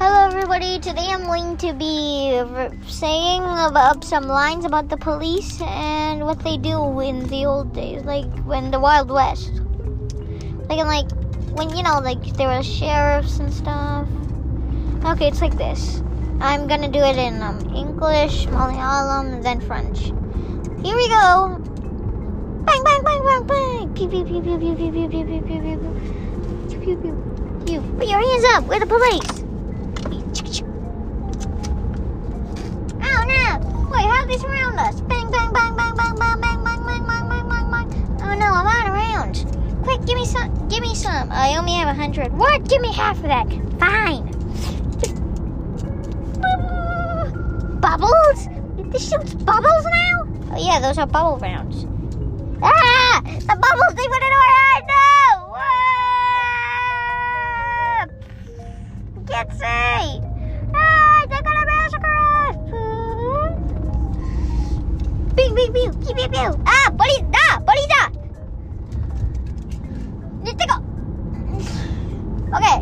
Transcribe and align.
everybody. 0.00 0.78
Today 0.78 1.08
I'm 1.10 1.24
going 1.24 1.56
to 1.58 1.74
be 1.74 2.32
saying 2.88 3.42
about 3.42 4.02
some 4.02 4.24
lines 4.24 4.64
about 4.64 4.88
the 4.88 4.96
police 4.96 5.60
and 5.60 6.24
what 6.24 6.38
they 6.40 6.56
do 6.56 7.00
in 7.00 7.26
the 7.28 7.44
old 7.44 7.74
days, 7.74 8.02
like 8.04 8.26
when 8.44 8.70
the 8.70 8.80
Wild 8.80 9.10
West. 9.10 9.52
Like 10.68 10.80
like 10.86 11.10
when 11.52 11.76
you 11.76 11.82
know 11.82 12.00
like 12.00 12.22
there 12.36 12.48
were 12.48 12.62
sheriffs 12.62 13.38
and 13.38 13.52
stuff. 13.52 14.08
Okay, 15.04 15.28
it's 15.28 15.42
like 15.42 15.58
this. 15.58 16.02
I'm 16.40 16.66
gonna 16.66 16.88
do 16.88 17.00
it 17.00 17.16
in 17.16 17.42
um, 17.42 17.60
English, 17.74 18.46
Malayalam, 18.46 19.34
and 19.34 19.44
then 19.44 19.60
French. 19.60 20.12
Here 20.82 20.96
we 20.96 21.08
go. 21.08 21.60
Bang 22.64 22.82
bang 22.84 23.02
bang 23.02 23.22
bang 23.24 23.46
bang. 23.46 23.94
Pew 23.94 24.08
pew 24.08 24.24
pew 24.24 24.40
pew 24.40 24.58
pew 24.58 24.74
pew 24.76 24.90
pew 24.92 25.08
pew 25.08 25.24
pew 25.24 25.42
pew 25.44 25.60
pew 25.60 25.78
pew 26.70 26.96
pew 26.96 27.12
pew. 27.66 27.80
Put 27.98 28.08
your 28.08 28.20
hands 28.20 28.44
up. 28.56 28.64
We're 28.64 28.80
the 28.80 28.86
police. 28.86 29.39
Oh 33.30 33.58
no! 33.60 33.90
Wait, 33.90 34.04
how 34.04 34.24
they 34.26 34.38
surround 34.38 34.78
us? 34.78 35.00
Bang 35.02 35.30
bang 35.30 35.52
bang 35.52 35.76
bang 35.76 35.94
bang 35.94 36.16
bang 36.18 36.40
bang 36.40 36.64
bang 36.64 36.84
bang 36.84 37.04
bang 37.06 37.28
bang 37.28 37.48
bang 37.48 37.70
bang. 37.70 37.86
Oh 38.22 38.34
no, 38.34 38.46
I'm 38.46 38.66
out 38.66 38.88
of 38.88 38.94
rounds. 38.94 39.44
Quick, 39.82 40.04
give 40.06 40.16
me 40.16 40.24
some. 40.24 40.68
Give 40.68 40.82
me 40.82 40.94
some. 40.94 41.30
I 41.30 41.56
only 41.56 41.72
have 41.74 41.88
a 41.88 41.94
hundred. 41.94 42.32
What? 42.32 42.68
Give 42.68 42.80
me 42.80 42.92
half 42.92 43.16
of 43.16 43.24
that. 43.24 43.48
Fine. 43.78 44.26
Bubbles? 47.80 48.48
This 48.92 49.08
shoots 49.08 49.34
bubbles 49.34 49.84
now? 49.84 50.26
Oh 50.52 50.58
yeah, 50.58 50.80
those 50.80 50.98
are 50.98 51.06
bubble 51.06 51.38
rounds. 51.38 51.86
Ah! 52.62 53.20
The 53.24 53.56
bubbles 53.56 53.94
they 53.96 54.06
put 54.06 54.22
in 54.22 54.32
our 54.32 54.44
head! 54.54 54.84
No! 54.86 55.54
Ah! 57.96 58.06
Can't 59.26 59.52
see! 59.52 60.29
pew, 65.54 65.72
pew, 65.72 65.90
pew, 65.90 65.90
pew, 65.92 66.14
pew, 66.14 66.28
pew. 66.30 66.48
아, 66.64 66.90
버리다, 66.96 67.38
버리다. 67.66 68.10
이 70.46 70.52
뜨거. 70.56 70.72
오케이. 72.56 72.76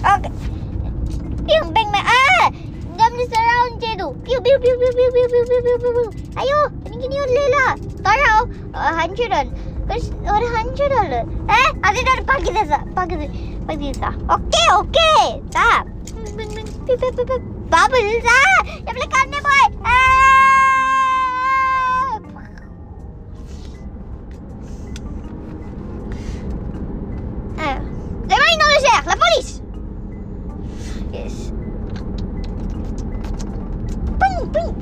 오케이. 0.00 0.30
뿅, 1.60 1.74
백만. 1.74 1.94
아, 2.06 2.50
남는 2.96 3.28
사라운드에도 3.28 4.12
뷰, 4.12 4.22
뷰, 4.22 4.42
뷰, 4.42 4.60
뷰, 4.60 4.90
뷰, 4.90 5.10
뷰, 5.12 5.22
뷰, 5.28 5.44
뷰, 5.46 5.78
뷰, 5.78 5.92
뷰. 5.92 6.10
아유, 6.36 6.50
이기니요 6.86 7.24
렐라. 7.24 7.76
따라오. 8.02 8.48
어, 8.74 8.78
한출은. 8.78 9.86
그래서 9.86 10.12
우리 10.20 10.46
한출을. 10.46 11.12
에? 11.12 11.24
아니, 11.82 12.02
나를 12.02 12.24
파기됐어, 12.24 12.78
파기됐어, 12.94 13.32
파기됐어. 13.66 14.06
오케이, 14.28 14.66
오케이. 14.78 15.50
자, 15.50 15.84
밥을 17.70 18.22
자. 18.22 18.28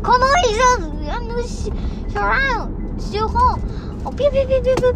Comment 0.02 0.26
les 0.46 0.54
gens 0.54 0.78
nous 1.22 1.42
surround, 2.12 2.70
seront 2.98 3.56
oh, 4.04 4.10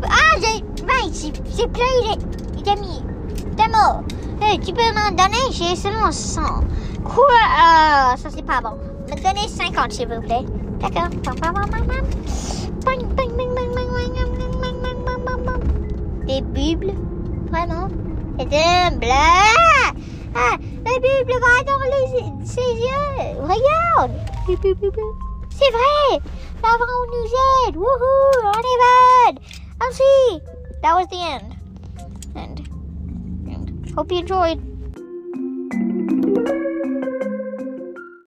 Ah, 0.09 0.39
j'ai, 0.41 1.33
c'est 1.51 1.69
plein, 1.69 1.85
il 2.03 2.69
est, 2.69 2.81
mis. 2.81 3.03
T'es 3.57 3.69
mort. 3.69 4.03
Hey, 4.41 4.59
tu 4.61 4.73
peux 4.73 4.83
m'en 4.95 5.11
donner, 5.11 5.51
j'ai 5.51 5.77
seulement 5.77 6.11
100. 6.11 6.41
Quoi 7.05 7.25
euh, 7.25 8.17
Ça, 8.17 8.28
c'est 8.34 8.45
pas 8.45 8.61
bon. 8.61 8.78
Me 9.09 9.17
donnez 9.17 9.49
50, 9.49 9.93
s'il 9.93 10.09
vous 10.09 10.21
plaît. 10.21 10.45
D'accord. 10.81 11.09
Des 16.27 16.41
bibles 16.41 16.95
Vraiment 17.51 17.89
Et 18.39 18.45
des 18.47 18.97
blagues 18.97 19.97
ah, 20.34 20.56
La 20.84 20.95
bible 20.95 21.33
va 21.41 21.62
dans 21.65 21.78
les, 21.84 22.47
ses 22.47 22.61
yeux 22.61 23.39
Regarde 23.43 24.31
C'est 24.47 25.70
vrai. 25.70 26.20
L'avant 26.62 26.86
nous 27.12 27.30
aide. 27.69 27.76
Woohoo. 27.76 28.42
On 28.44 28.58
est 28.58 28.80
bad. 28.84 29.41
I'll 29.80 29.92
see. 29.92 30.41
That 30.82 30.94
was 30.94 31.06
the 31.08 31.16
end. 31.16 31.56
And, 32.34 32.60
and 33.48 33.91
hope 33.94 34.10
you 34.10 34.19
enjoyed. 34.19 34.72